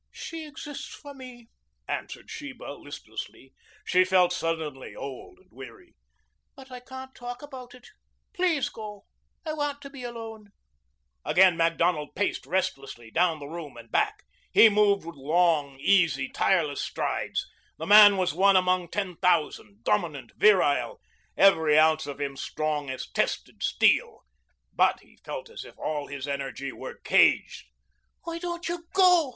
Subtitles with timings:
[0.11, 1.49] "She exists for me,"
[1.87, 3.53] answered Sheba listlessly.
[3.85, 5.93] She felt suddenly old and weary.
[6.55, 7.85] "But I can't talk about it.
[8.33, 9.05] Please go.
[9.45, 10.53] I want to be alone."
[11.23, 14.23] Again Macdonald paced restlessly down the room and back.
[14.51, 17.35] He moved with a long, easy, tireless stride.
[17.77, 20.99] The man was one among ten thousand, dominant, virile,
[21.37, 24.21] every ounce of him strong as tested steel.
[24.73, 27.67] But he felt as if all his energy were caged.
[28.23, 29.29] "Why don't you go?"